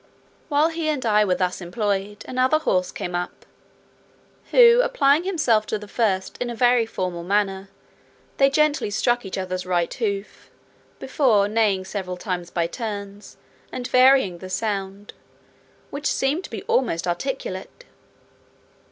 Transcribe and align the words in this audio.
While 0.49 0.69
he 0.69 0.89
and 0.89 1.05
I 1.05 1.23
were 1.23 1.35
thus 1.35 1.61
employed, 1.61 2.25
another 2.27 2.57
horse 2.57 2.91
came 2.91 3.13
up; 3.13 3.45
who 4.49 4.81
applying 4.81 5.25
himself 5.25 5.67
to 5.67 5.77
the 5.77 5.87
first 5.87 6.39
in 6.39 6.49
a 6.49 6.55
very 6.55 6.87
formal 6.87 7.21
manner, 7.23 7.69
they 8.37 8.49
gently 8.49 8.89
struck 8.89 9.25
each 9.27 9.37
other's 9.37 9.63
right 9.63 9.93
hoof 9.93 10.49
before, 10.97 11.47
neighing 11.47 11.85
several 11.85 12.17
times 12.17 12.49
by 12.49 12.65
turns, 12.65 13.37
and 13.71 13.85
varying 13.89 14.39
the 14.39 14.49
sound, 14.49 15.13
which 15.91 16.07
seemed 16.07 16.45
to 16.45 16.49
be 16.49 16.63
almost 16.63 17.07
articulate. 17.07 17.83